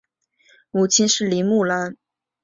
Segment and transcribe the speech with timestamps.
[0.71, 1.95] 母亲是林慕兰。